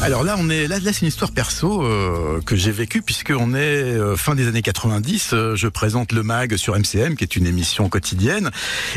[0.00, 3.52] Alors là, on est là, c'est une histoire perso euh, que j'ai vécue puisque on
[3.52, 5.30] est euh, fin des années 90.
[5.32, 8.50] euh, je présente le Mag sur MCM, qui est une émission quotidienne,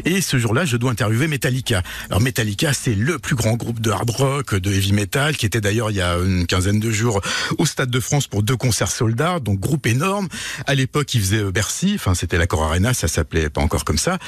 [0.05, 1.81] et ce jour-là, je dois interviewer Metallica.
[2.09, 5.59] Alors Metallica, c'est le plus grand groupe de hard rock, de heavy metal, qui était
[5.59, 7.19] d'ailleurs il y a une quinzaine de jours
[7.57, 10.27] au Stade de France pour deux concerts soldats, donc groupe énorme.
[10.67, 14.19] À l'époque, ils faisaient Bercy, enfin c'était l'Accor Arena, ça s'appelait pas encore comme ça.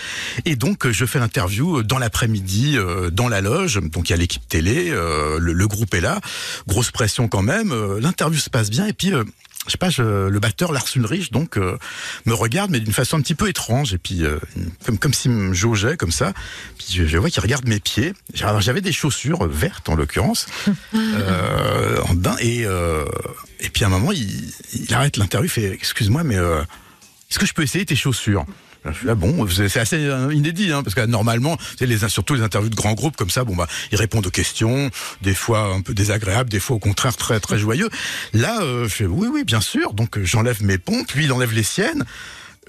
[0.46, 2.78] Et donc, je fais l'interview dans l'après-midi,
[3.12, 3.80] dans la loge.
[3.80, 6.20] Donc, il y a l'équipe télé, le, le groupe est là.
[6.68, 7.72] Grosse pression quand même.
[7.72, 8.88] euh, L'interview se passe bien.
[8.88, 9.24] Et puis, euh,
[9.66, 11.78] je sais pas, je- le batteur Lars Ulrich, donc, euh,
[12.26, 13.94] me regarde, mais d'une façon un petit peu étrange.
[13.94, 14.38] Et puis, euh,
[14.86, 16.34] comme, comme s'il me jaugeait, comme ça.
[16.78, 18.14] Puis, je, je vois qu'il regarde mes pieds.
[18.34, 20.48] J'avais des chaussures vertes, en l'occurrence,
[20.96, 22.36] euh, en daim.
[22.40, 27.40] Et, et puis, à un moment, il, il arrête l'interview, il fait, excuse-moi, mais est-ce
[27.40, 28.46] que je peux essayer tes chaussures?
[28.92, 32.36] Je suis là, bon, c'est assez euh, inédit, hein, parce que normalement, c'est les, surtout
[32.36, 34.90] les interviews de grands groupes comme ça, bon bah, ils répondent aux questions,
[35.22, 37.90] des fois un peu désagréables, des fois au contraire très très joyeux.
[38.34, 39.94] Là, euh, je fais oui, oui, bien sûr.
[39.94, 42.04] Donc euh, j'enlève mes pompes, lui il enlève les siennes.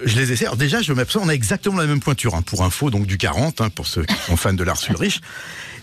[0.02, 0.46] Je les essaie.
[0.46, 3.16] Alors déjà, je m'aperçois, on a exactement la même pointure, hein, pour info, donc du
[3.18, 5.20] 40, hein, pour ceux qui sont fans de Lars Ulrich.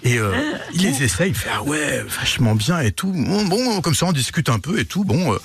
[0.04, 0.34] Et euh,
[0.73, 3.12] il les essaye, il fait ah ouais, vachement bien et tout.
[3.12, 5.04] Bon, bon, comme ça on discute un peu et tout.
[5.04, 5.38] Bon, euh,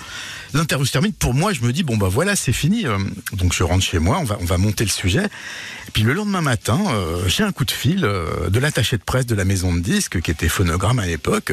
[0.55, 1.12] l'interview se termine.
[1.12, 2.87] Pour moi, je me dis bon bah voilà, c'est fini.
[2.87, 2.97] Euh,
[3.34, 5.25] Donc je rentre chez moi, on va on va monter le sujet.
[5.25, 9.03] Et puis le lendemain matin, euh, j'ai un coup de fil euh, de l'attaché de
[9.03, 11.53] presse de la maison de disques qui était phonogramme à l'époque.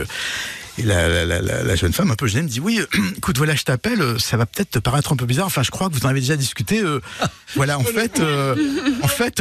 [0.80, 2.86] Et la, la, la, jeune femme, un peu gênée, me dit Oui, euh,
[3.18, 5.46] écoute, voilà, je t'appelle, euh, ça va peut-être te paraître un peu bizarre.
[5.46, 6.82] Enfin, je crois que vous en avez déjà discuté.
[6.82, 7.00] euh,
[7.56, 8.56] voilà, en fait, euh,
[9.04, 9.40] en fait,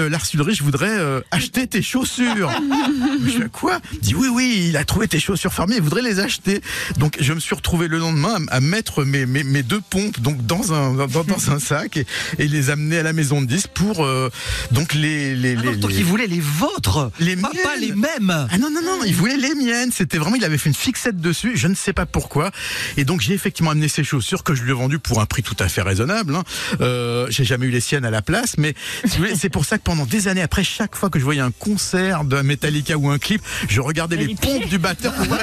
[0.63, 2.51] voudrait euh, acheter tes chaussures.
[3.25, 3.81] je fais quoi?
[3.95, 6.61] Il dit Oui, oui, il a trouvé tes chaussures fermées, il voudrait les acheter.
[6.99, 10.21] Donc, je me suis retrouvé le lendemain à, à mettre mes, mes, mes deux pompes
[10.21, 12.07] donc dans un, dans, dans un sac et,
[12.39, 14.07] et les amener à la maison de disques pour
[14.71, 15.35] donc les.
[15.35, 18.31] les, les, Alors, donc les- il voulait les vôtres, Les pas, pas les mêmes.
[18.31, 19.91] ah non, non, non, il voulait les miennes.
[19.93, 22.51] C'était vraiment, il avait fait une fixette dessus, je ne sais pas pourquoi.
[22.97, 25.43] Et donc, j'ai effectivement amené ces chaussures que je lui ai vendues pour un prix
[25.43, 26.35] tout à fait raisonnable.
[26.35, 26.43] Hein.
[26.81, 28.75] Euh, j'ai jamais eu les siennes à la place, mais
[29.05, 31.25] si vous voulez, c'est pour ça que pendant des années après, chaque fois que je
[31.25, 35.27] voyais un concert de Metallica ou un clip, je regardais les pompes du batteur pour
[35.27, 35.41] voir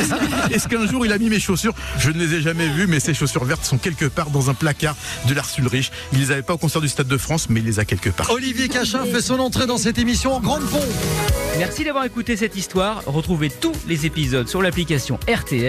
[0.51, 1.73] est-ce, qu'un jour il a mis mes chaussures?
[1.99, 4.53] Je ne les ai jamais vues, mais ces chaussures vertes sont quelque part dans un
[4.53, 4.95] placard
[5.27, 5.91] de Lars Ulrich.
[6.13, 8.09] Il les avait pas au concert du Stade de France, mais il les a quelque
[8.09, 8.29] part.
[8.31, 10.83] Olivier Cachin fait son entrée dans cette émission en grande pompe.
[11.57, 13.03] Merci d'avoir écouté cette histoire.
[13.05, 15.19] Retrouvez tous les épisodes sur l'application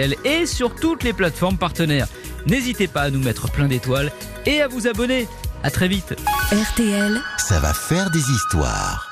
[0.01, 2.07] RTL et sur toutes les plateformes partenaires.
[2.47, 4.11] N'hésitez pas à nous mettre plein d'étoiles
[4.45, 5.27] et à vous abonner.
[5.63, 6.15] À très vite.
[6.51, 7.21] RTL.
[7.37, 9.10] Ça va faire des histoires.